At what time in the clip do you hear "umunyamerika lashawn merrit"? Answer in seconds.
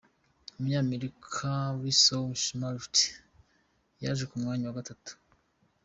0.57-2.97